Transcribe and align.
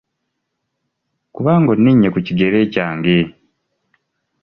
Kubanga 1.33 1.67
oninnye 1.75 2.09
ku 2.13 2.19
kigere 2.27 2.57
kyange! 2.73 3.17